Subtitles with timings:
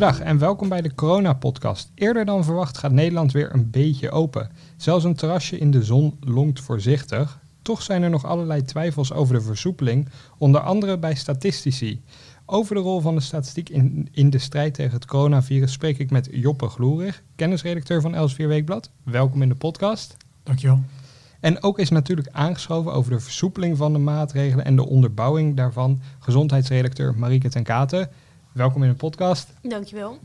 [0.00, 1.90] Goedendag en welkom bij de Corona-podcast.
[1.94, 4.50] Eerder dan verwacht gaat Nederland weer een beetje open.
[4.76, 7.40] Zelfs een terrasje in de zon lonkt voorzichtig.
[7.62, 10.08] Toch zijn er nog allerlei twijfels over de versoepeling,
[10.38, 12.02] onder andere bij statistici.
[12.46, 16.10] Over de rol van de statistiek in, in de strijd tegen het coronavirus spreek ik
[16.10, 18.90] met Joppe Gloerig, kennisredacteur van Elsevier Weekblad.
[19.02, 20.16] Welkom in de podcast.
[20.42, 20.80] Dankjewel.
[21.40, 26.00] En ook is natuurlijk aangeschoven over de versoepeling van de maatregelen en de onderbouwing daarvan
[26.18, 28.08] gezondheidsredacteur Marieke ten Katen.
[28.52, 29.52] Welkom in de podcast.
[29.62, 30.18] Dankjewel.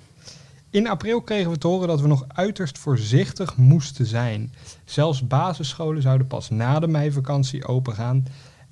[0.70, 4.54] In april kregen we te horen dat we nog uiterst voorzichtig moesten zijn.
[4.86, 8.26] Zelfs basisscholen zouden pas na de meivakantie opengaan.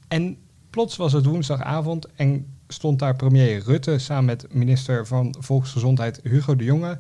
[0.07, 0.37] En
[0.69, 6.55] plots was het woensdagavond en stond daar premier Rutte samen met minister van Volksgezondheid Hugo
[6.55, 6.99] de Jonge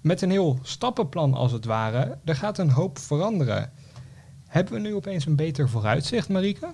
[0.00, 2.18] met een heel stappenplan als het ware.
[2.24, 3.72] Er gaat een hoop veranderen.
[4.46, 6.70] Hebben we nu opeens een beter vooruitzicht, Marieke?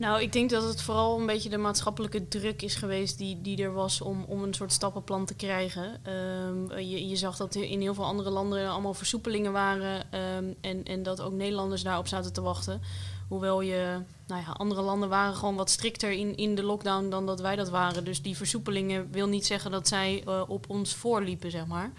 [0.00, 3.62] Nou, ik denk dat het vooral een beetje de maatschappelijke druk is geweest die, die
[3.62, 6.00] er was om, om een soort stappenplan te krijgen.
[6.04, 10.84] Ehm, je, je zag dat in heel veel andere landen allemaal versoepelingen waren ehm, en,
[10.84, 12.80] en dat ook Nederlanders daarop zaten te wachten.
[13.28, 17.26] Hoewel je, nou ja, andere landen waren gewoon wat strikter in, in de lockdown dan
[17.26, 18.04] dat wij dat waren.
[18.04, 21.92] Dus die versoepelingen wil niet zeggen dat zij uh, op ons voorliepen, zeg maar.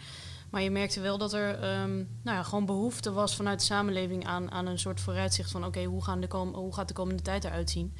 [0.52, 4.26] Maar je merkte wel dat er um, nou ja, gewoon behoefte was vanuit de samenleving
[4.26, 6.04] aan, aan een soort vooruitzicht van oké, hoe,
[6.54, 7.94] hoe gaat de komende tijd eruit zien?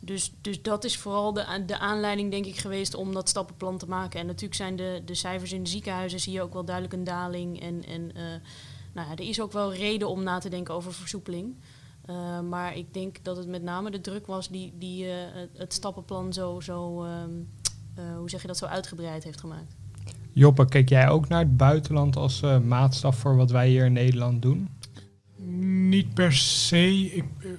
[0.00, 3.88] Dus, dus dat is vooral de, de aanleiding, denk ik, geweest om dat stappenplan te
[3.88, 4.20] maken.
[4.20, 7.04] En natuurlijk zijn de, de cijfers in de ziekenhuizen, zie je ook wel duidelijk een
[7.04, 7.60] daling.
[7.60, 8.22] En, en uh,
[8.92, 11.54] nou ja, er is ook wel reden om na te denken over versoepeling.
[12.10, 15.12] Uh, maar ik denk dat het met name de druk was die, die uh,
[15.52, 17.48] het stappenplan zo, zo um,
[18.16, 19.76] hoe zeg je dat, zo uitgebreid heeft gemaakt.
[20.38, 23.92] Joppe, kijk jij ook naar het buitenland als uh, maatstaf voor wat wij hier in
[23.92, 24.68] Nederland doen?
[25.88, 27.14] Niet per se.
[27.14, 27.50] Ik, uh,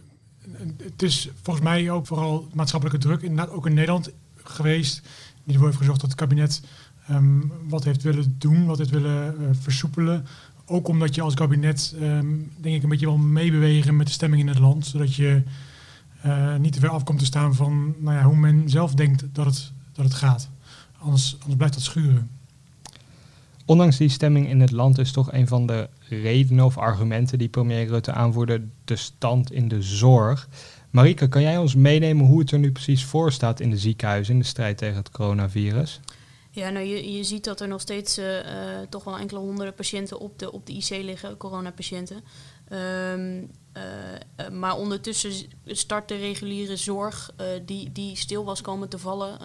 [0.84, 5.02] het is volgens mij ook vooral maatschappelijke druk, inderdaad ook in Nederland geweest,
[5.44, 6.64] die ervoor heeft gezorgd dat het kabinet
[7.10, 10.26] um, wat heeft willen doen, wat heeft willen uh, versoepelen.
[10.66, 14.42] Ook omdat je als kabinet, um, denk ik, een beetje wel meebewegen met de stemming
[14.42, 15.44] in het land, zodat je
[16.60, 19.46] niet te ver af komt te staan van nou ja, hoe men zelf denkt dat
[19.46, 20.50] het, dat het gaat.
[21.00, 22.30] Anders, anders blijft dat schuren.
[23.68, 27.50] Ondanks die stemming in het land is toch een van de redenen of argumenten die
[27.50, 30.48] premier Rutte aanvoerde de stand in de zorg.
[30.90, 34.34] Marike, kan jij ons meenemen hoe het er nu precies voor staat in de ziekenhuizen
[34.34, 36.00] in de strijd tegen het coronavirus?
[36.52, 38.26] Ja, nou, je, je ziet dat er nog steeds uh,
[38.90, 42.24] toch wel enkele honderden patiënten op de, op de IC liggen, coronapatiënten.
[42.72, 45.32] Um, uh, maar ondertussen
[45.66, 47.32] start de reguliere zorg,
[47.66, 49.38] die, die stil was komen te vallen,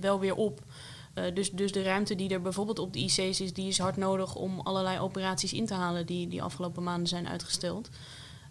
[0.00, 0.60] wel weer op.
[1.18, 3.96] Uh, dus, dus de ruimte die er bijvoorbeeld op de IC's is, die is hard
[3.96, 7.88] nodig om allerlei operaties in te halen die, die afgelopen maanden zijn uitgesteld.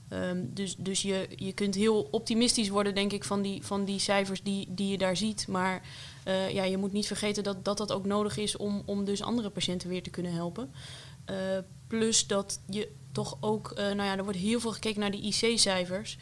[0.10, 4.00] Um, dus dus je, je kunt heel optimistisch worden, denk ik, van die, van die
[4.00, 5.48] cijfers die, die je daar ziet.
[5.48, 5.82] Maar
[6.28, 9.22] uh, ja, je moet niet vergeten dat, dat dat ook nodig is om, om dus
[9.22, 10.72] andere patiënten weer te kunnen helpen.
[11.30, 11.36] Uh,
[11.88, 16.18] plus dat je toch ook, nou ja, er wordt heel veel gekeken naar die IC-cijfers.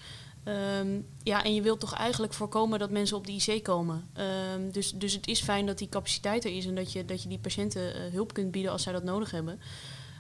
[0.48, 4.10] Um, ja, en je wilt toch eigenlijk voorkomen dat mensen op de IC komen.
[4.56, 7.24] Um, dus, dus het is fijn dat die capaciteit er is en dat je, dat
[7.24, 9.60] je die patiënten uh, hulp kunt bieden als zij dat nodig hebben.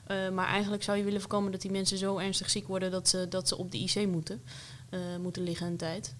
[0.07, 3.09] Uh, maar eigenlijk zou je willen voorkomen dat die mensen zo ernstig ziek worden dat
[3.09, 4.41] ze, dat ze op de IC moeten,
[4.89, 6.15] uh, moeten liggen een tijd.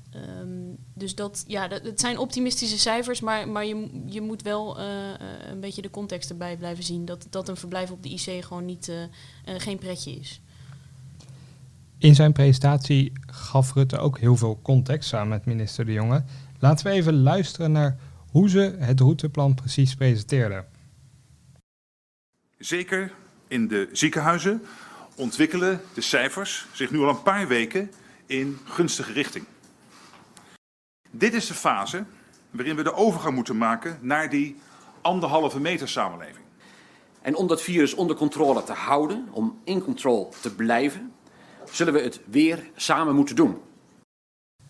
[0.93, 5.59] Dus dat, ja, dat, het zijn optimistische cijfers, maar, maar je, je moet wel een
[5.59, 7.05] beetje de context erbij blijven zien.
[7.05, 8.91] Dat, dat een verblijf op de IC gewoon niet,
[9.45, 10.41] geen pretje is.
[12.03, 16.23] In zijn presentatie gaf Rutte ook heel veel context samen met minister De Jonge.
[16.59, 17.97] Laten we even luisteren naar
[18.31, 20.65] hoe ze het routeplan precies presenteerden.
[22.57, 23.11] Zeker
[23.47, 24.61] in de ziekenhuizen
[25.15, 27.91] ontwikkelen de cijfers zich nu al een paar weken
[28.25, 29.45] in gunstige richting.
[31.11, 32.03] Dit is de fase
[32.51, 34.55] waarin we de overgang moeten maken naar die
[35.01, 36.45] anderhalve meter samenleving.
[37.21, 41.11] En om dat virus onder controle te houden, om in control te blijven,
[41.71, 43.55] zullen we het weer samen moeten doen.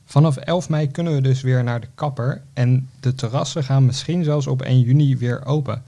[0.05, 4.23] Vanaf 11 mei kunnen we dus weer naar de kapper en de terrassen gaan misschien
[4.23, 5.83] zelfs op 1 juni weer open.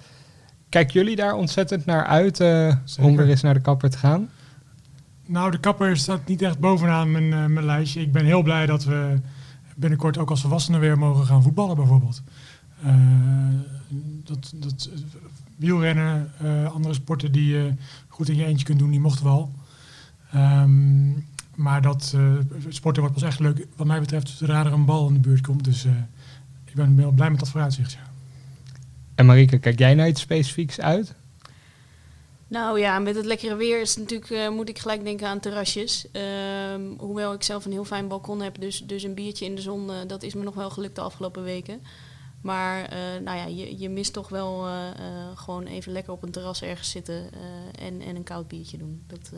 [0.70, 4.30] Kijken jullie daar ontzettend naar uit uh, om weer eens naar de kapper te gaan?
[5.26, 8.02] Nou, de kapper staat niet echt bovenaan mijn, uh, mijn lijstje.
[8.02, 9.20] Ik ben heel blij dat we
[9.76, 12.22] binnenkort ook als volwassenen weer mogen gaan voetballen bijvoorbeeld.
[12.86, 12.96] Uh,
[14.24, 14.90] dat, dat,
[15.56, 16.32] wielrennen,
[16.74, 17.74] andere sporten die je
[18.08, 19.52] goed in je eentje kunt doen, die mochten wel.
[20.36, 22.34] Um, maar dat uh,
[22.70, 25.42] sporten wordt pas echt leuk, wat mij betreft, zodra er een bal in de buurt
[25.42, 25.64] komt.
[25.64, 25.92] Dus uh,
[26.66, 27.92] ik ben heel blij met dat vooruitzicht.
[27.92, 28.10] Ja.
[29.16, 31.14] En Marike, kijk jij naar iets specifieks uit?
[32.48, 36.08] Nou ja, met het lekkere weer is natuurlijk, uh, moet ik gelijk denken aan terrasjes.
[36.74, 39.62] Um, hoewel ik zelf een heel fijn balkon heb, dus, dus een biertje in de
[39.62, 41.82] zon, dat is me nog wel gelukt de afgelopen weken.
[42.42, 44.74] Maar uh, nou ja, je, je mist toch wel uh,
[45.36, 47.30] gewoon even lekker op een terras ergens zitten
[47.80, 49.04] en, en een koud biertje doen.
[49.08, 49.32] Dat,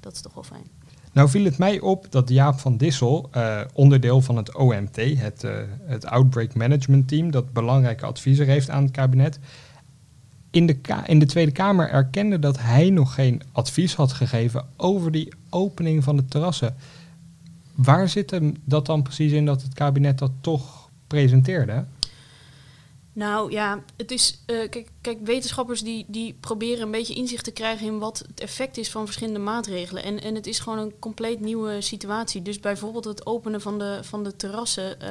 [0.00, 0.66] dat is toch wel fijn.
[1.12, 3.30] Nou viel het mij op dat Jaap van Dissel,
[3.72, 5.44] onderdeel van het OMT, het,
[5.84, 9.38] het Outbreak Management Team, dat belangrijke adviezen heeft aan het kabinet,
[10.50, 15.12] in de, in de Tweede Kamer erkende dat hij nog geen advies had gegeven over
[15.12, 16.76] die opening van de terrassen.
[17.74, 21.84] Waar zit hem dat dan precies in dat het kabinet dat toch presenteerde?
[23.18, 24.38] Nou ja, het is.
[24.46, 28.40] Uh, kijk, kijk, wetenschappers die, die proberen een beetje inzicht te krijgen in wat het
[28.40, 30.02] effect is van verschillende maatregelen.
[30.02, 32.42] En, en het is gewoon een compleet nieuwe situatie.
[32.42, 34.96] Dus bijvoorbeeld het openen van de, van de terrassen.
[35.02, 35.08] Uh,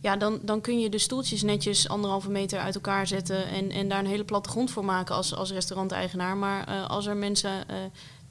[0.00, 3.88] ja, dan, dan kun je de stoeltjes netjes anderhalve meter uit elkaar zetten en, en
[3.88, 6.36] daar een hele platte grond voor maken als, als restauranteigenaar.
[6.36, 7.66] Maar uh, als er mensen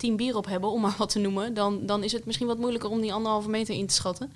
[0.02, 2.58] tien bier op hebben, om maar wat te noemen, dan, dan is het misschien wat
[2.58, 4.34] moeilijker om die anderhalve meter in te schatten.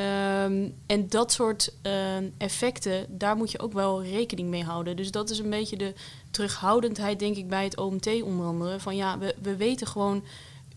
[0.00, 4.96] Um, en dat soort uh, effecten, daar moet je ook wel rekening mee houden.
[4.96, 5.94] Dus dat is een beetje de
[6.30, 8.80] terughoudendheid, denk ik, bij het OMT onder andere.
[8.80, 10.24] Van ja, we, we weten gewoon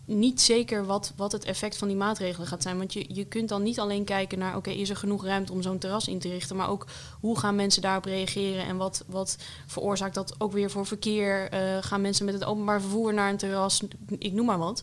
[0.08, 2.78] niet zeker wat, wat het effect van die maatregelen gaat zijn.
[2.78, 5.62] Want je, je kunt dan niet alleen kijken naar, oké, is er genoeg ruimte om
[5.62, 6.86] zo'n terras in te richten, maar ook
[7.20, 9.36] hoe gaan mensen daarop reageren en wat, wat
[9.66, 11.54] veroorzaakt dat ook weer voor verkeer?
[11.54, 13.82] Uh, gaan mensen met het openbaar vervoer naar een terras?
[14.18, 14.82] Ik noem maar wat.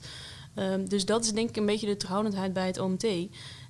[0.56, 3.06] Uh, dus dat is denk ik een beetje de terughoudendheid bij het OMT.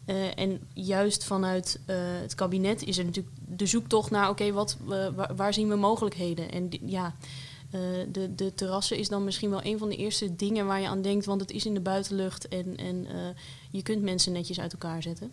[0.06, 4.78] Uh, en juist vanuit uh, het kabinet is er natuurlijk de zoektocht naar, oké, wat
[4.84, 6.52] waar, waar, zien we mogelijkheden?
[6.52, 7.16] En ja,
[8.12, 11.02] de, de terrassen is dan misschien wel een van de eerste dingen waar je aan
[11.02, 13.08] denkt, want het is in de buitenlucht en, en
[13.72, 15.32] je kunt mensen netjes uit elkaar zetten.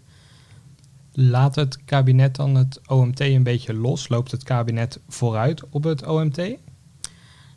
[1.12, 4.08] Laat het kabinet dan het OMT een beetje los?
[4.08, 6.56] Loopt het kabinet vooruit op het OMT?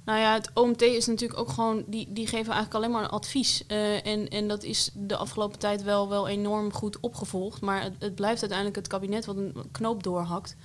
[0.05, 3.63] Nou ja, het OMT is natuurlijk ook gewoon, die, die geven eigenlijk alleen maar advies.
[3.67, 7.61] Uh, en, en dat is de afgelopen tijd wel, wel enorm goed opgevolgd.
[7.61, 10.55] Maar het, het blijft uiteindelijk het kabinet wat een knoop doorhakt.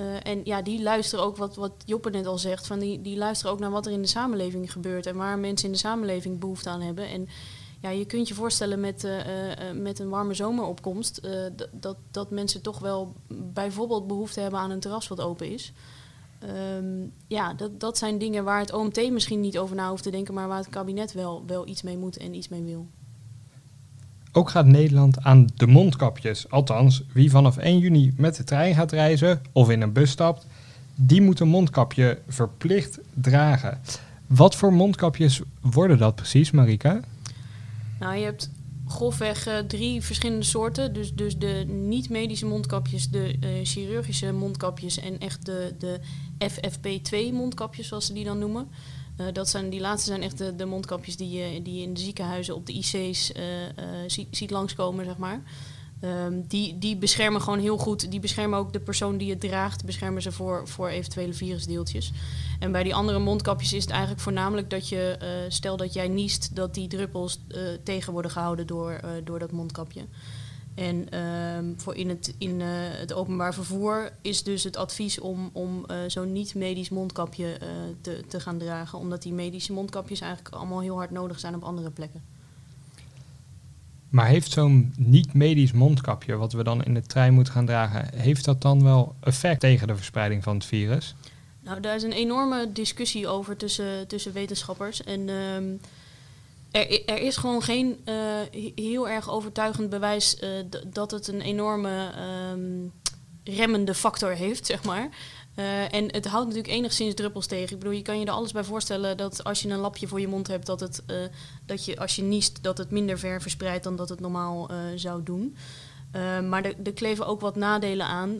[0.00, 3.16] Uh, en ja, die luisteren ook, wat, wat Joppe net al zegt, van die, die
[3.16, 6.38] luisteren ook naar wat er in de samenleving gebeurt en waar mensen in de samenleving
[6.38, 7.08] behoefte aan hebben.
[7.08, 7.28] En
[7.80, 9.12] ja, je kunt je voorstellen met, uh,
[9.74, 11.20] met een warme zomeropkomst
[11.72, 15.72] dat, dat mensen toch wel bijvoorbeeld behoefte hebben aan een terras wat open is.
[16.78, 20.10] Um, ja, dat, dat zijn dingen waar het OMT misschien niet over na hoeft te
[20.10, 22.86] denken, maar waar het kabinet wel, wel iets mee moet en iets mee wil.
[24.32, 26.50] Ook gaat Nederland aan de mondkapjes.
[26.50, 30.46] Althans, wie vanaf 1 juni met de trein gaat reizen of in een bus stapt,
[30.94, 33.80] die moet een mondkapje verplicht dragen.
[34.26, 37.00] Wat voor mondkapjes worden dat precies, Marika?
[37.98, 38.50] Nou, je hebt
[38.86, 40.92] grofweg uh, drie verschillende soorten.
[40.92, 46.00] Dus, dus de niet-medische mondkapjes, de uh, chirurgische mondkapjes en echt de, de
[46.44, 48.68] FFP2 mondkapjes, zoals ze die dan noemen.
[49.20, 52.54] Uh, dat zijn, die laatste zijn echt de, mondkapjes die je, die in de ziekenhuizen
[52.54, 53.68] op de IC's uh, uh,
[54.06, 55.42] ziet, ziet langskomen, zeg maar.
[56.04, 58.10] Um, die, die beschermen gewoon heel goed.
[58.10, 62.12] Die beschermen ook de persoon die het draagt, beschermen ze voor, voor eventuele virusdeeltjes.
[62.58, 65.16] En bij die andere mondkapjes is het eigenlijk voornamelijk dat je,
[65.48, 67.40] stel dat jij niest, dat die druppels
[67.82, 70.04] tegen worden gehouden door, door dat mondkapje.
[70.78, 75.50] En um, voor in, het, in uh, het openbaar vervoer is dus het advies om,
[75.52, 77.68] om uh, zo'n niet-medisch mondkapje uh,
[78.00, 78.98] te, te gaan dragen.
[78.98, 82.22] Omdat die medische mondkapjes eigenlijk allemaal heel hard nodig zijn op andere plekken.
[84.08, 88.44] Maar heeft zo'n niet-medisch mondkapje, wat we dan in de trein moeten gaan dragen, heeft
[88.44, 91.14] dat dan wel effect tegen de verspreiding van het virus?
[91.60, 95.04] Nou, daar is een enorme discussie over tussen, tussen wetenschappers.
[95.04, 95.80] En um,
[96.70, 98.14] er, is gewoon geen uh,
[98.74, 100.50] heel erg overtuigend bewijs uh,
[100.86, 102.10] dat het een enorme
[102.52, 102.92] um,
[103.44, 105.08] remmende factor heeft, zeg maar.
[105.56, 107.72] Uh, en het houdt natuurlijk enigszins druppels tegen.
[107.72, 110.20] Ik bedoel, je kan je er alles bij voorstellen dat als je een lapje voor
[110.20, 111.02] je mond hebt, dat, het,
[111.66, 115.22] dat je als je niest, dat het minder ver verspreidt dan dat het normaal zou
[115.22, 115.56] doen.
[116.48, 118.36] Maar er, kleven ook wat nadelen aan.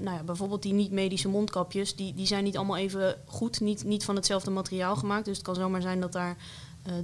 [0.00, 4.04] Nou ja, bijvoorbeeld die niet-medische mondkapjes, die, die zijn niet allemaal even goed, niet, niet
[4.04, 5.24] van hetzelfde materiaal gemaakt.
[5.24, 6.36] Dus het kan zomaar zijn dat daar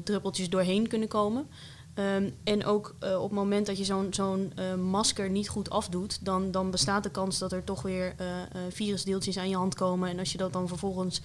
[0.05, 1.47] druppeltjes doorheen kunnen komen.
[1.95, 5.71] Um, en ook uh, op het moment dat je zo'n zo'n uh, masker niet goed
[5.71, 8.15] afdoet, dan, dan bestaat de kans dat er toch weer
[8.69, 10.09] virusdeeltjes aan je hand komen.
[10.09, 11.21] En als je dat dan vervolgens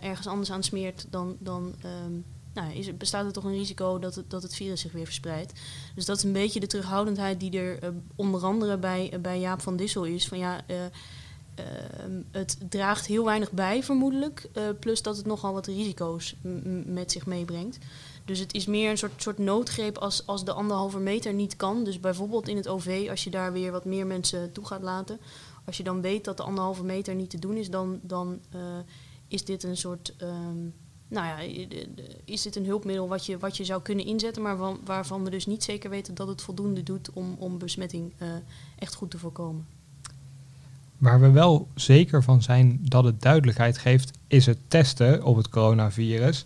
[0.00, 4.14] ergens anders aan smeert, dan, dan um, nou, is, bestaat er toch een risico dat
[4.14, 5.52] het, dat het virus zich weer verspreidt.
[5.94, 9.76] Dus dat is een beetje de terughoudendheid die er onder andere bij, bij Jaap van
[9.76, 10.28] Dissel is.
[10.28, 10.60] Van ja,
[12.30, 14.48] het draagt heel weinig bij, vermoedelijk.
[14.56, 16.36] Uh, plus dat het nogal wat risico's
[16.84, 17.78] met zich meebrengt.
[18.24, 21.84] Dus het is meer een soort, soort noodgreep als, als de anderhalve meter niet kan.
[21.84, 25.20] Dus bijvoorbeeld in het OV, als je daar weer wat meer mensen toe gaat laten.
[25.64, 28.60] Als je dan weet dat de anderhalve meter niet te doen is, dan, dan uh,
[29.28, 30.14] is dit een soort.
[30.22, 30.74] Um,
[31.08, 31.64] nou ja,
[32.24, 35.30] is dit een hulpmiddel wat je, wat je zou kunnen inzetten, maar van, waarvan we
[35.30, 38.12] dus niet zeker weten dat het voldoende doet om, om besmetting
[38.78, 39.79] echt goed te voorkomen.
[41.00, 45.48] Waar we wel zeker van zijn dat het duidelijkheid geeft, is het testen op het
[45.48, 46.44] coronavirus.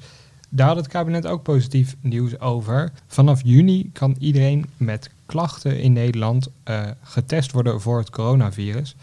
[0.48, 2.92] Daar had het kabinet ook positief nieuws over.
[3.06, 8.96] Vanaf juni kan iedereen met klachten in Nederland uh, getest worden voor het coronavirus.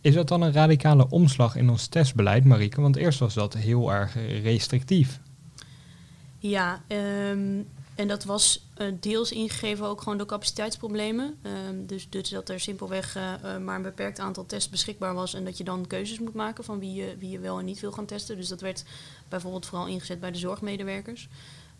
[0.00, 2.80] Is dat dan een radicale omslag in ons testbeleid, Marieke?
[2.80, 5.20] Want eerst was dat heel erg restrictief.
[6.38, 6.80] Ja,
[7.30, 11.38] um, en dat was uh, deels ingegeven ook gewoon door capaciteitsproblemen.
[11.68, 15.44] Um, dus, dus dat er simpelweg uh, maar een beperkt aantal tests beschikbaar was en
[15.44, 17.92] dat je dan keuzes moet maken van wie je, wie je wel en niet wil
[17.92, 18.36] gaan testen.
[18.36, 18.84] Dus dat werd
[19.28, 21.28] bijvoorbeeld vooral ingezet bij de zorgmedewerkers.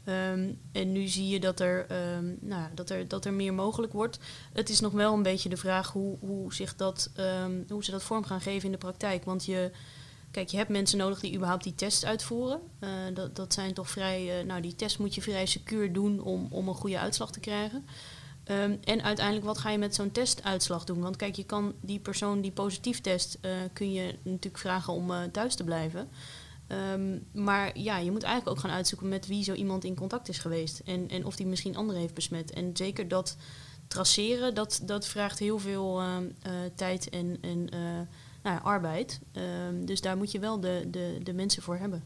[0.08, 3.92] Um, en nu zie je dat er, um, nou, dat, er, dat er meer mogelijk
[3.92, 4.18] wordt.
[4.52, 7.10] Het is nog wel een beetje de vraag hoe, hoe, zich dat,
[7.68, 9.24] hoe ze dat vorm gaan geven in de praktijk.
[9.24, 9.70] Want je,
[10.34, 12.60] kijk, je hebt mensen nodig die überhaupt die test uitvoeren.
[12.80, 16.20] Uh, dat, dat zijn toch vrij, uh, nou die test moet je vrij secuur doen
[16.20, 17.86] om, om een goede uitslag te krijgen.
[18.50, 21.00] Um, en uiteindelijk, wat ga je met zo'n testuitslag doen?
[21.00, 25.12] Want kijk, je kan die persoon die positief test, uh, kun je natuurlijk vragen om
[25.32, 26.08] thuis te blijven.
[26.92, 30.28] Um, maar ja, je moet eigenlijk ook gaan uitzoeken met wie zo iemand in contact
[30.28, 30.82] is geweest.
[30.84, 32.50] En, en of die misschien anderen heeft besmet.
[32.50, 33.36] En zeker dat
[33.88, 36.16] traceren, dat, dat vraagt heel veel uh,
[36.74, 37.68] tijd en, en
[38.44, 39.20] nou arbeid.
[39.32, 42.02] Um, dus daar moet je wel de, de, de mensen voor hebben.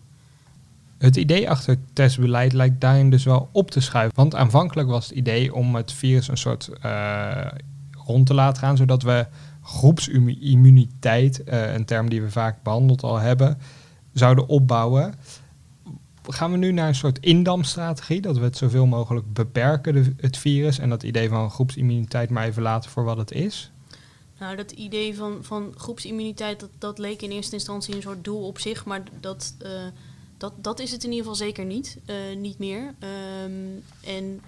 [0.99, 4.17] Het idee achter het testbeleid lijkt daarin dus wel op te schuiven.
[4.17, 6.71] Want aanvankelijk was het idee om het virus een soort
[8.07, 9.27] rond te laten gaan, zodat we
[9.63, 13.59] groepsimmuniteit, een term die we vaak behandeld al hebben,
[14.13, 15.15] zouden opbouwen.
[16.23, 20.37] Gaan we nu naar een soort indamstrategie, dat we het zoveel mogelijk beperken, de, het
[20.37, 23.71] virus, en dat idee van groepsimmuniteit maar even laten voor wat het is?
[24.39, 28.47] Nou, dat idee van, van groepsimmuniteit, dat, dat leek in eerste instantie een soort doel
[28.47, 29.71] op zich, maar dat, uh,
[30.37, 32.95] dat, dat is het in ieder geval zeker niet, uh, niet meer.
[33.45, 34.41] Um, en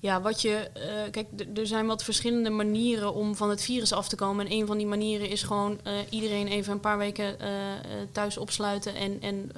[0.00, 0.70] ja, wat je.
[0.76, 4.46] Uh, kijk, er zijn wat verschillende manieren om van het virus af te komen.
[4.46, 7.36] En een van die manieren is gewoon iedereen even een paar weken
[8.12, 8.94] thuis opsluiten.
[8.94, 9.50] En, en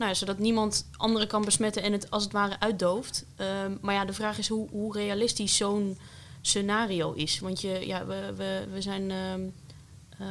[0.00, 3.24] nou ja, zodat niemand anderen kan besmetten en het als het ware uitdooft.
[3.36, 5.98] Ehm, maar ja, de vraag is hoe, hoe realistisch zo'n
[6.40, 7.38] scenario is.
[7.38, 9.10] Want je, ja, we, we, we zijn.
[9.10, 9.40] Ehm,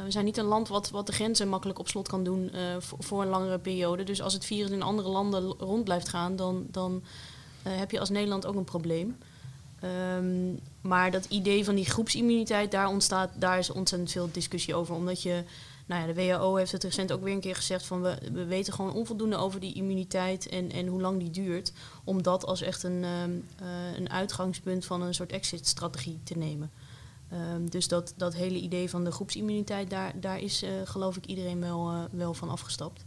[0.04, 2.98] we zijn niet een land wat, wat de grenzen makkelijk op slot kan doen voor,
[3.02, 4.02] voor een langere periode.
[4.02, 7.02] Dus als het virus in andere landen rond blijft gaan, dan, dan
[7.66, 9.16] uh, heb je als Nederland ook een probleem.
[10.16, 14.94] Um, maar dat idee van die groepsimmuniteit, daar ontstaat, daar is ontzettend veel discussie over.
[14.94, 15.44] Omdat je,
[15.90, 18.44] nou ja, de WHO heeft het recent ook weer een keer gezegd van we, we
[18.44, 21.72] weten gewoon onvoldoende over die immuniteit en, en hoe lang die duurt.
[22.04, 26.70] Om dat als echt een, um, uh, een uitgangspunt van een soort exit-strategie te nemen.
[27.32, 31.26] Um, dus dat, dat hele idee van de groepsimmuniteit, daar, daar is uh, geloof ik
[31.26, 33.04] iedereen wel, uh, wel van afgestapt.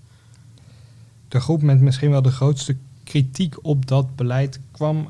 [1.27, 5.07] De groep met misschien wel de grootste kritiek op dat beleid kwam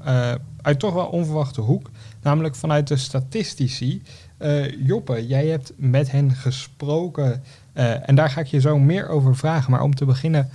[0.61, 1.89] uit toch wel onverwachte hoek,
[2.21, 4.01] namelijk vanuit de statistici.
[4.77, 9.35] Joppe, jij hebt met hen gesproken uh, en daar ga ik je zo meer over
[9.35, 9.71] vragen.
[9.71, 10.49] Maar om te beginnen,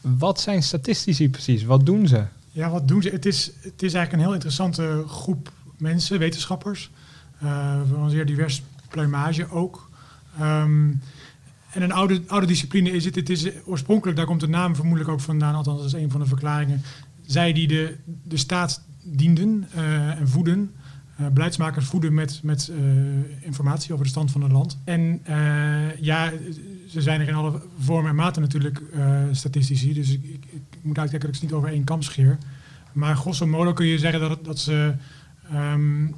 [0.00, 1.64] wat zijn statistici precies?
[1.64, 2.24] Wat doen ze?
[2.50, 3.08] Ja, wat doen ze?
[3.08, 6.90] Het is, het is eigenlijk een heel interessante groep mensen, wetenschappers.
[7.42, 9.90] Uh, van een zeer divers pluimage ook.
[10.40, 11.00] Um,
[11.70, 13.14] en een oude, oude discipline is het.
[13.14, 16.20] Het is oorspronkelijk, daar komt de naam vermoedelijk ook vandaan, althans dat is een van
[16.20, 16.82] de verklaringen.
[17.26, 20.74] Zij die de, de staat dienden uh, en voeden.
[21.20, 22.76] Uh, beleidsmakers voeden met, met uh,
[23.40, 24.78] informatie over de stand van het land.
[24.84, 25.22] En
[26.00, 26.32] ja,
[26.88, 28.82] ze zijn er in alle vormen en maten natuurlijk
[29.32, 29.94] statistici.
[29.94, 32.38] Dus ik, ik, moet uitkijken dat ik ze niet over één kam scheer.
[32.92, 34.94] Maar grosso modo kun je zeggen dat, dat ze
[35.54, 36.14] um,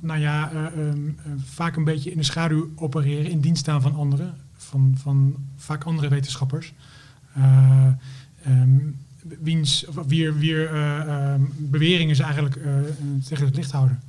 [0.00, 4.34] nou ja, um, vaak een beetje in de schaduw opereren, in dienst staan van anderen
[4.68, 6.72] van, van vaak andere wetenschappers.
[8.46, 8.96] Um,
[9.40, 10.70] wiens, of wier, wier
[11.56, 12.58] beweringen ze eigenlijk
[13.24, 14.00] tegen het licht houden.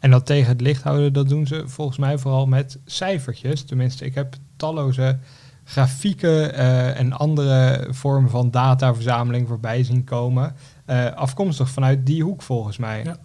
[0.00, 3.62] En dat tegen het licht houden, dat doen ze volgens mij vooral met cijfertjes.
[3.62, 5.18] Tenminste, ik heb talloze
[5.64, 6.54] grafieken
[6.94, 10.54] en andere vormen van dataverzameling voorbij zien komen.
[11.14, 13.04] afkomstig vanuit die hoek volgens mij.
[13.04, 13.16] Ja.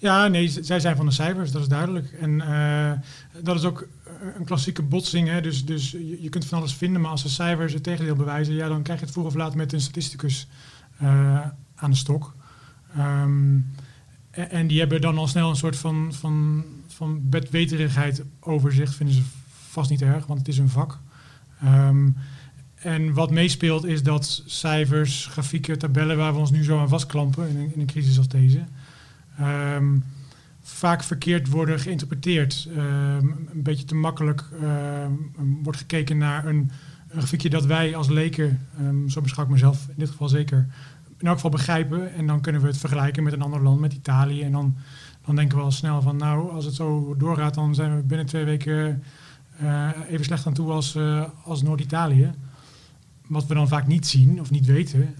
[0.00, 2.12] Ja, nee, zij zijn van de cijfers, dat is duidelijk.
[2.12, 2.92] En uh,
[3.42, 3.88] dat is ook
[4.38, 5.28] een klassieke botsing.
[5.28, 5.40] Hè?
[5.40, 8.68] Dus, dus je, kunt van alles vinden, maar als de cijfers het tegendeel bewijzen, ja,
[8.68, 10.48] dan krijg je het vroeg of laat met een statisticus
[11.74, 12.34] aan de stok.
[12.98, 13.74] Um,
[14.30, 18.94] en, die hebben dan al snel een soort van, van, van bedweterigheid overzicht.
[18.94, 19.22] Vinden ze
[19.68, 20.98] vast niet erg, want het is een vak.
[21.64, 22.16] Um,
[22.74, 27.48] en wat meespeelt is dat cijfers, grafieken, tabellen waar we ons nu zo aan vastklampen
[27.48, 28.64] in een, in een crisis als deze.
[29.40, 30.04] Um,
[30.62, 32.68] vaak verkeerd worden geïnterpreteerd.
[32.76, 32.82] Uh,
[33.52, 34.44] een beetje te makkelijk
[35.62, 36.70] wordt gekeken naar een,
[37.08, 38.66] een grafiekje dat wij als leken,
[39.08, 40.66] zo beschouw ik mezelf in dit geval zeker,
[41.20, 42.14] in elk geval begrijpen.
[42.14, 44.42] En dan kunnen we het vergelijken met een ander land, met Italië.
[44.42, 44.76] En dan,
[45.24, 48.26] dan denken we al snel van, nou, als het zo doorgaat, dan zijn we binnen
[48.26, 49.02] twee weken
[50.08, 50.98] even slecht aan toe als,
[51.44, 52.30] als Noord-Italië.
[53.26, 55.14] Wat we dan vaak niet zien of niet weten,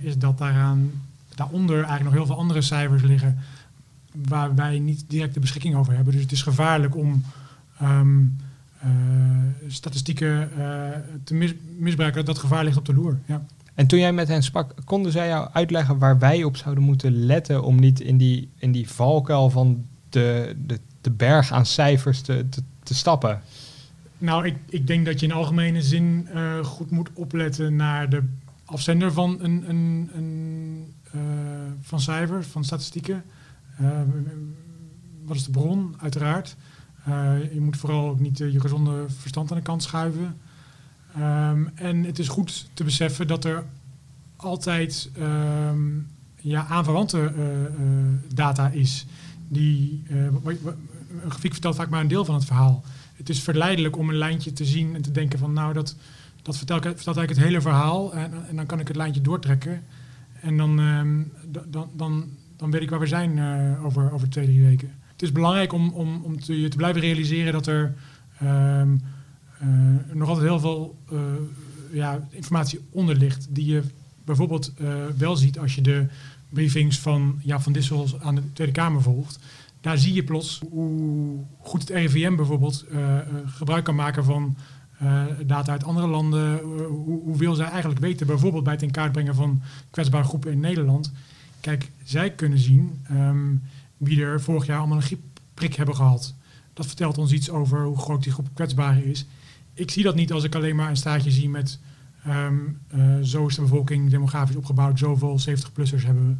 [0.00, 0.90] is dat daaraan,
[1.34, 3.38] daaronder eigenlijk nog heel veel andere cijfers liggen
[4.28, 6.12] waar wij niet direct de beschikking over hebben.
[6.12, 7.22] Dus het is gevaarlijk om
[7.78, 8.24] ehm,
[9.66, 10.50] statistieken
[11.24, 12.24] te misbruiken.
[12.24, 13.18] Dat gevaar ligt op de loer.
[13.26, 13.42] Ja.
[13.74, 17.12] En toen jij met hen sprak, konden zij jou uitleggen waar wij op zouden moeten
[17.12, 22.20] letten om niet in die, in die valkuil van de, de, de berg aan cijfers
[22.20, 23.40] te, te, te stappen?
[24.18, 28.22] Nou, ik, ik denk dat je in algemene zin uh, goed moet opletten naar de
[28.64, 31.20] afzender van, een, een, een uh,
[31.80, 33.24] van cijfers, van statistieken.
[33.80, 34.00] Uh,
[35.24, 36.56] wat is de bron, uiteraard.
[37.52, 40.36] je moet vooral ook niet je gezonde verstand aan de kant schuiven.
[41.18, 43.64] Um, en het is goed te beseffen dat er
[44.36, 46.06] altijd um,
[46.40, 47.68] ja, aanverwante uh, uh,
[48.34, 49.06] data is.
[49.48, 52.84] Die, uh, een grafiek vertelt vaak maar een deel van het verhaal.
[53.14, 55.96] Het is verleidelijk om een lijntje te zien en te denken van nou dat,
[56.42, 59.82] dat vertelt, eigenlijk het hele verhaal en, en, dan kan ik het lijntje doortrekken.
[60.40, 61.32] En dan, um,
[61.68, 63.40] dan, dan, dan weet ik waar we zijn
[63.84, 64.94] over, over twee, drie weken.
[65.12, 67.94] Het is belangrijk om, om, om te, te blijven realiseren dat er
[70.12, 71.20] nog altijd heel veel uh,
[71.92, 73.82] ja, informatie onder ligt die je
[74.24, 76.06] bijvoorbeeld uh, wel ziet als je de
[76.48, 79.38] briefings van ja, Van Dissel aan de Tweede Kamer volgt.
[79.80, 82.84] Daar zie je plots hoe goed het RIVM bijvoorbeeld
[83.46, 84.56] gebruik kan maken van
[85.46, 86.58] data uit andere landen.
[86.86, 90.60] Hoe, hoeveel zij eigenlijk weten, bijvoorbeeld bij het in kaart brengen van kwetsbare groepen in
[90.60, 91.12] Nederland.
[91.60, 93.62] Kijk, zij kunnen zien um,
[93.96, 96.34] wie er vorig jaar allemaal een griepprik hebben gehad.
[96.72, 99.26] Dat vertelt ons iets over hoe groot die groep kwetsbaren is
[99.80, 101.78] ik zie dat niet als ik alleen maar een staatje zie met
[102.26, 106.34] um, uh, zo is de bevolking demografisch opgebouwd, zoveel 70-plussers hebben we.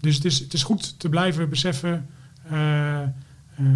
[0.00, 2.06] Dus het is, het is goed te blijven beseffen
[2.52, 3.02] uh,
[3.60, 3.68] uh,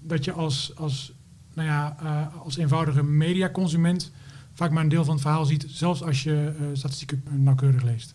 [0.00, 1.12] dat je als, als,
[1.54, 1.96] nou ja,
[2.44, 4.12] als eenvoudige mediaconsument
[4.54, 8.14] vaak maar een deel van het verhaal ziet, zelfs als je statistieken nauwkeurig leest.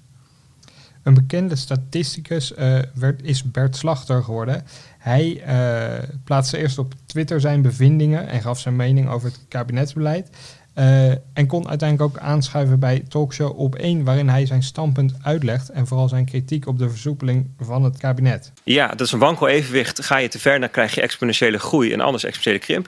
[1.06, 4.64] Een bekende statisticus uh, werd, is Bert Slachter geworden.
[4.98, 10.30] Hij uh, plaatste eerst op Twitter zijn bevindingen en gaf zijn mening over het kabinetsbeleid.
[10.76, 15.70] Uh, en kon uiteindelijk ook aanschuiven bij Talkshow op 1, waarin hij zijn standpunt uitlegt
[15.70, 18.52] en vooral zijn kritiek op de versoepeling van het kabinet.
[18.64, 20.06] Ja, dat is een wankel evenwicht.
[20.06, 22.88] Ga je te ver, dan krijg je exponentiële groei en anders exponentiële krimp.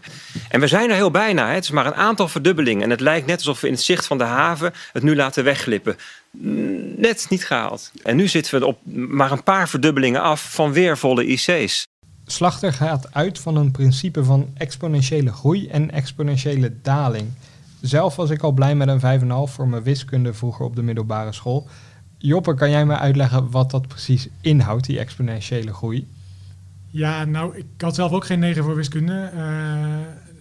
[0.49, 1.47] En we zijn er heel bijna.
[1.47, 1.53] Hè.
[1.53, 2.83] Het is maar een aantal verdubbelingen.
[2.83, 5.43] En het lijkt net alsof we in het zicht van de haven het nu laten
[5.43, 5.95] wegglippen.
[6.97, 7.91] Net niet gehaald.
[8.03, 11.85] En nu zitten we op maar een paar verdubbelingen af van weer volle IC's.
[12.25, 17.27] Slachter gaat uit van een principe van exponentiële groei en exponentiële daling.
[17.81, 21.33] Zelf was ik al blij met een 5,5 voor mijn wiskunde vroeger op de middelbare
[21.33, 21.67] school.
[22.17, 26.07] Joppe, kan jij me uitleggen wat dat precies inhoudt, die exponentiële groei?
[26.89, 29.31] Ja, nou, ik had zelf ook geen 9 voor wiskunde.
[29.35, 29.97] Uh,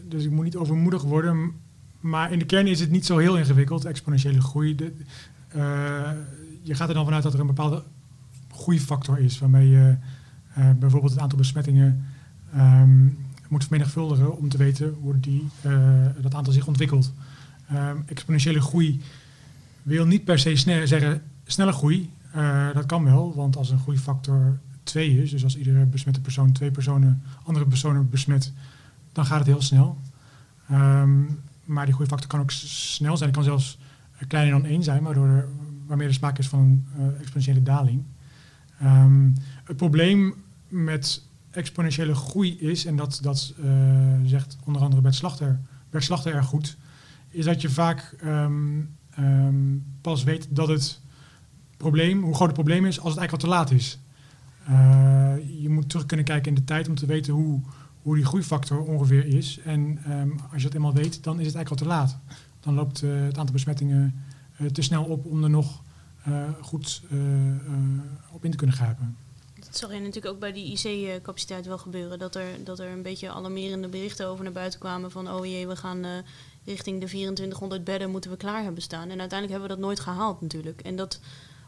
[0.09, 1.53] dus ik moet niet overmoedig worden.
[2.01, 4.75] Maar in de kern is het niet zo heel ingewikkeld, exponentiële groei.
[4.75, 4.93] De,
[6.63, 7.83] je gaat er dan vanuit dat er een bepaalde
[8.51, 9.97] groeifactor is, waarmee je
[10.59, 12.05] uh, bijvoorbeeld het aantal besmettingen
[12.57, 15.49] um, moet vermenigvuldigen om te weten hoe die,
[16.21, 17.13] dat aantal zich ontwikkelt.
[17.73, 19.01] Um, exponentiële groei
[19.83, 22.11] wil niet per se sne zeggen snelle groei.
[22.75, 26.71] Dat kan wel, want als een groeifactor 2 is, dus als iedere besmette persoon twee
[26.71, 28.53] personen, andere personen besmet,
[29.13, 29.99] dan gaat het heel snel.
[30.73, 33.29] Um, maar die groeifactor kan ook snel zijn.
[33.29, 33.79] Het kan zelfs
[34.29, 35.49] kleiner dan 1 zijn, waardoor er,
[35.87, 38.03] waarmee er sprake is van een uh, exponentiële daling.
[38.83, 40.35] Um, het probleem
[40.69, 43.67] met exponentiële groei is, en dat, dat uh,
[44.25, 46.77] zegt onder andere Bert Slachter, Bert Slachter erg goed,
[47.29, 51.01] is dat je vaak um, um, pas weet dat het
[51.77, 53.99] probleem, hoe groot het probleem is, als het eigenlijk al te laat is.
[54.71, 57.61] Uh, je moet terug kunnen kijken in de tijd om te weten hoe,
[58.03, 59.61] hoe die groeifactor ongeveer is.
[59.65, 59.99] En
[60.53, 62.19] als je dat eenmaal weet, dan is het eigenlijk al te laat.
[62.67, 64.25] Dan loopt uh, het aantal besmettingen
[64.61, 65.85] uh, te snel op om er nog
[66.61, 67.03] goed
[68.33, 69.17] op in te kunnen grijpen.
[69.55, 72.19] Dat zag je natuurlijk ook bij die IC-capaciteit wel gebeuren.
[72.19, 75.67] Dat er, dat er een beetje alarmerende berichten over naar buiten kwamen van oh jee,
[75.67, 76.05] we gaan
[76.65, 79.11] richting de 2400 bedden moeten we klaar hebben staan.
[79.11, 80.81] En uiteindelijk hebben we dat nooit gehaald natuurlijk.
[80.81, 81.21] En dat,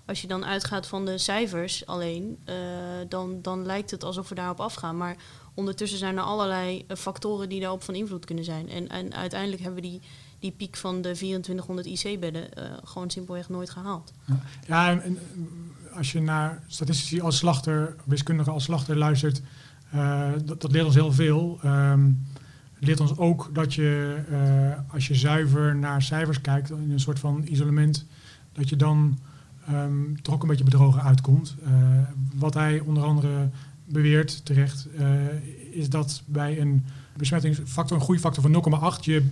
[0.07, 2.39] als je dan uitgaat van de cijfers alleen,
[3.09, 4.97] dan, dan lijkt het alsof we daarop afgaan.
[4.97, 5.17] Maar
[5.55, 8.69] ondertussen zijn er allerlei factoren die daarop van invloed kunnen zijn.
[8.69, 10.01] En, en uiteindelijk hebben we die,
[10.39, 14.13] die piek van de 2400 IC-bedden uh, gewoon simpelweg nooit gehaald.
[14.67, 15.19] Ja, en,
[15.95, 19.43] als je naar statistici als slachter, wiskundigen als slachter luistert,
[20.45, 21.61] dat, dat leert ons heel veel.
[21.65, 22.27] Um,
[22.75, 27.01] het leert ons ook dat je, uh, als je zuiver naar cijfers kijkt, in een
[27.01, 28.07] soort van isolement,
[28.53, 29.19] dat je dan
[29.71, 31.55] um, toch ook een beetje bedrogen uitkomt.
[32.35, 33.49] Wat hij onder andere
[33.85, 34.89] beweert terecht,
[35.71, 36.85] is dat bij een
[37.17, 39.27] besmettingsfactor, een groeifactor van 0,8, je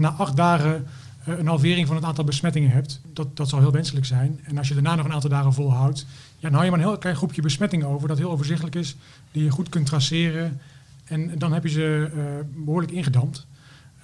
[0.00, 0.86] na acht dagen
[1.24, 3.00] eh, een halvering van het aantal besmettingen hebt.
[3.12, 4.40] Dat, dat zal heel wenselijk zijn.
[4.42, 6.06] En als je daarna nog een aantal dagen volhoudt,
[6.38, 8.96] ja, dan hou je maar een heel klein groepje besmettingen over dat heel overzichtelijk is,
[9.32, 10.60] die je goed kunt traceren.
[11.04, 12.22] En dan heb je ze uh,
[12.64, 13.46] behoorlijk ingedampt.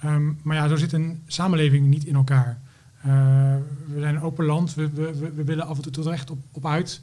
[0.05, 2.59] Um, maar ja, zo zit een samenleving niet in elkaar.
[2.97, 3.13] Uh,
[3.93, 6.39] we zijn een open land, we, we, we willen af en toe tot recht op,
[6.51, 7.01] op uit.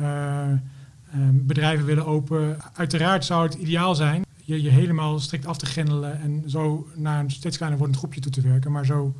[0.00, 2.56] Um, bedrijven willen open.
[2.74, 7.20] Uiteraard zou het ideaal zijn je, je helemaal strikt af te grendelen en zo naar
[7.20, 8.72] een steeds kleiner wordend groepje toe te werken.
[8.72, 9.14] Maar zo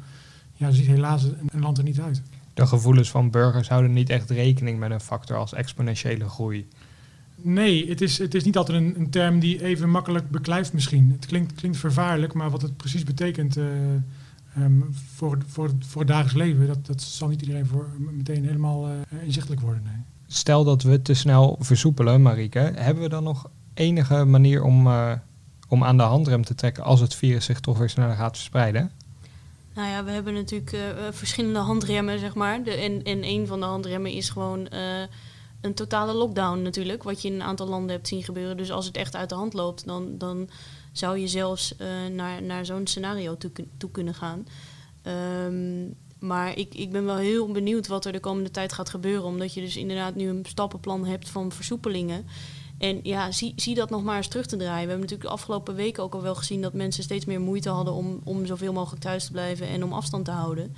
[0.53, 2.23] ja, ziet helaas een, een land er niet uit.
[2.55, 6.69] De gevoelens van burgers houden niet echt rekening met een factor als exponentiële groei.
[7.37, 11.11] Nee, het is, het is niet altijd een, een term die even makkelijk beklijft misschien.
[11.11, 13.65] Het klinkt, klinkt vervaarlijk, maar wat het precies betekent uh,
[14.59, 18.89] um, voor, voor, voor het dagelijks leven, dat, dat zal niet iedereen voor meteen helemaal
[18.89, 19.83] uh, inzichtelijk worden.
[19.83, 20.03] Nee.
[20.27, 25.13] Stel dat we te snel versoepelen, Marieke, hebben we dan nog enige manier om, uh,
[25.69, 28.91] om aan de handrem te trekken als het virus zich toch weer sneller gaat verspreiden?
[29.75, 30.81] Nou ja, we hebben natuurlijk uh,
[31.11, 32.63] verschillende handremmen, zeg maar.
[32.63, 34.69] De, en, en een van de handremmen is gewoon
[35.61, 38.57] een totale lockdown natuurlijk, wat je in een aantal landen hebt zien gebeuren.
[38.57, 40.49] Dus als het echt uit de hand loopt, dan, dan
[40.93, 41.75] zou je zelfs
[42.13, 44.47] naar, naar zo'n scenario toe, toe, kunnen gaan.
[45.47, 49.25] Um, maar ik, ik ben wel heel benieuwd wat er de komende tijd gaat gebeuren.
[49.25, 52.27] Omdat je dus inderdaad nu een stappenplan hebt van versoepelingen.
[52.83, 54.83] En ja, zie, zie dat nog maar eens terug te draaien.
[54.83, 57.69] We hebben natuurlijk de afgelopen weken ook al wel gezien dat mensen steeds meer moeite
[57.69, 60.75] hadden om, om zoveel mogelijk thuis te blijven en om afstand te houden.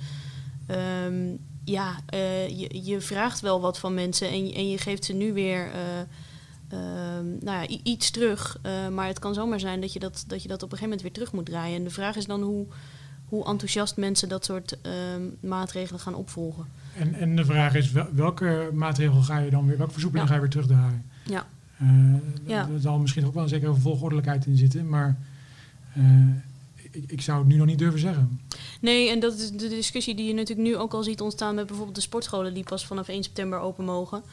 [1.05, 5.13] Um, ja, uh, je, je vraagt wel wat van mensen en, en je geeft ze
[5.13, 5.73] nu weer uh,
[6.73, 6.79] uh,
[7.41, 8.57] nou ja, iets terug.
[8.61, 10.83] Eh, maar het kan zomaar zijn dat je dat, dat je dat op een gegeven
[10.83, 11.77] moment weer terug moet draaien.
[11.77, 12.65] En de vraag is dan hoe,
[13.25, 16.65] hoe enthousiast mensen dat soort ehm, maatregelen gaan opvolgen.
[16.97, 20.35] En, en de vraag is, welke maatregel ga je dan weer, welke versoepeling ja.
[20.35, 21.05] ga je weer terugdraaien?
[21.25, 21.47] Ja.
[21.81, 22.69] Uh, ja.
[22.69, 25.17] Er zal misschien ook wel een zekere volgordelijkheid in zitten, maar
[25.97, 26.27] uh,
[26.91, 28.39] ik, ik, zou het nu nog niet durven zeggen.
[28.81, 31.65] Nee, en dat is de discussie die je natuurlijk nu ook al ziet ontstaan met
[31.65, 34.23] bijvoorbeeld de sportscholen die pas vanaf 1 september open mogen.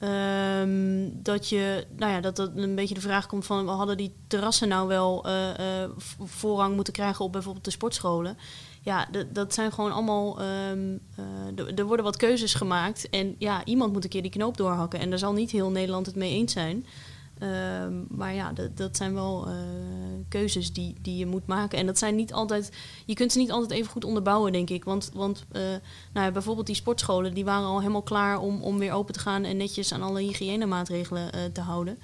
[0.00, 4.12] Um, dat je, nou ja, dat dat een beetje de vraag komt van, hadden die
[4.26, 5.84] terrassen nou wel uh,
[6.24, 8.36] voorrang moeten krijgen op bijvoorbeeld de sportscholen?
[8.86, 10.42] Ja, dat zijn gewoon allemaal.
[10.42, 13.10] Um, uh, er worden wat keuzes gemaakt.
[13.10, 15.00] En ja, iemand moet een keer die knoop doorhakken.
[15.00, 16.86] En daar zal niet heel Nederland het mee eens zijn.
[17.42, 19.54] Um, maar ja, dat, zijn wel uh,
[20.28, 21.78] keuzes die, die je moet maken.
[21.78, 22.72] En dat zijn niet altijd.
[23.06, 24.84] Je kunt ze niet altijd even goed onderbouwen, denk ik.
[24.84, 25.62] Want, want uh,
[26.12, 29.20] nou ja, bijvoorbeeld die sportscholen, die waren al helemaal klaar om, om weer open te
[29.20, 31.98] gaan en netjes aan alle hygiënemaatregelen te houden.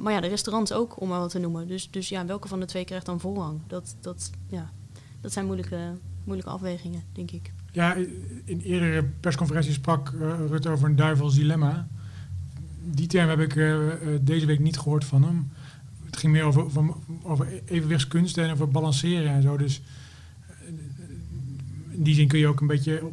[0.00, 1.68] maar ja, de restaurants ook, om maar wat te noemen.
[1.68, 3.60] Dus, dus ja, welke van de twee krijgt dan voorrang?
[3.66, 4.70] Dat, dat, ja,
[5.22, 5.92] dat zijn moeilijke,
[6.24, 7.52] moeilijke afwegingen, denk ik.
[7.72, 7.94] Ja,
[8.44, 11.88] in eerdere persconferenties sprak uh, Rutte over een duivels dilemma.
[12.84, 13.86] Die term heb ik uh,
[14.20, 15.50] deze week niet gehoord van hem.
[16.04, 16.66] Het ging meer over,
[17.22, 19.56] over, evenwichtskunst en over balanceren en zo.
[19.56, 19.82] Dus
[21.90, 23.10] in die zin kun je ook een beetje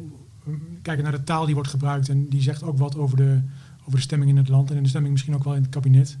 [0.82, 2.08] kijken naar de taal die wordt gebruikt.
[2.08, 3.40] En die zegt ook wat over de,
[3.80, 6.18] over de stemming in het land en de stemming misschien ook wel in het kabinet.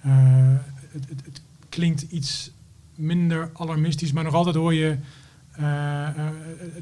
[0.00, 2.50] Het, het, het klinkt iets
[2.94, 4.96] minder alarmistisch, maar nog altijd hoor je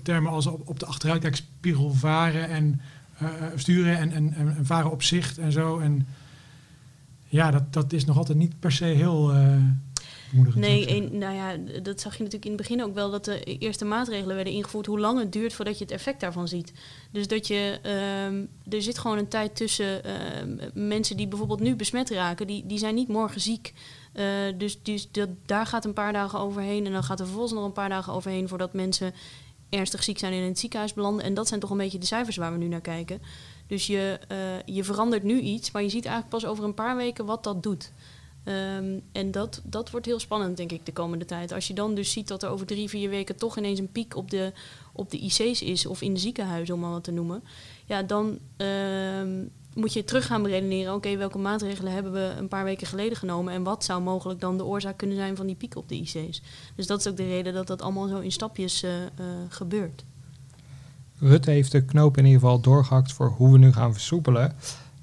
[0.03, 2.81] termen als op, op de achteruitkijkspiegel varen en
[3.23, 5.79] uh, sturen en, en, en, varen op zicht en zo.
[5.79, 6.07] En
[7.29, 9.33] ja, dat, dat is nog altijd niet per se heel.
[10.55, 13.85] Nee, nou ja, dat zag je natuurlijk in het begin ook wel dat de eerste
[13.85, 14.87] maatregelen werden ingevoerd.
[14.87, 16.73] Hoe lang het duurt voordat je het effect daarvan ziet.
[17.11, 17.79] Dus dat je,
[18.27, 20.01] um, er zit gewoon een tijd tussen
[20.75, 23.73] mensen die bijvoorbeeld nu besmet raken, die, die zijn niet morgen ziek.
[24.15, 24.25] Uh,
[24.59, 25.09] dus dus
[25.47, 26.87] daar gaat een paar dagen overheen.
[26.87, 29.15] En dan gaat er vervolgens nog een paar dagen overheen voordat mensen
[29.69, 31.25] ernstig ziek zijn en in het ziekenhuis belanden.
[31.25, 33.23] En dat zijn toch een beetje de cijfers waar we nu naar kijken.
[33.67, 36.97] Dus je, uh, je verandert nu iets, maar je ziet eigenlijk pas over een paar
[36.97, 37.93] weken wat dat doet.
[38.45, 41.53] Um, en dat, dat wordt heel spannend, denk ik, de komende tijd.
[41.53, 44.17] Als je dan dus ziet dat er over drie, vier weken toch ineens een piek
[44.17, 44.53] op de,
[44.93, 47.45] op de IC's is, of in de ziekenhuizen, om maar wat te noemen.
[47.87, 52.65] Ja, dan, um, moet je terug gaan beredeneren, oké, welke maatregelen hebben we een paar
[52.65, 55.77] weken geleden genomen en wat zou mogelijk dan de oorzaak kunnen zijn van die piek
[55.77, 56.43] op de IC's.
[56.75, 59.07] Dus dat is ook de reden dat dat allemaal zo in stapjes uh, uh,
[59.49, 60.05] gebeurt.
[61.19, 64.55] Rutte heeft de knoop in ieder geval doorgehakt voor hoe we nu gaan versoepelen.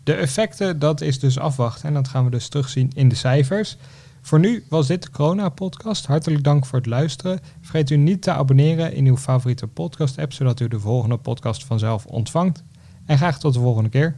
[0.03, 3.77] De effecten, dat is dus afwachten en dat gaan we dus terugzien in de cijfers.
[4.21, 6.05] Voor nu was dit de Corona-podcast.
[6.05, 7.39] Hartelijk dank voor het luisteren.
[7.61, 12.05] Vergeet u niet te abonneren in uw favoriete podcast-app, zodat u de volgende podcast vanzelf
[12.05, 12.63] ontvangt.
[13.05, 14.15] En graag tot de volgende keer.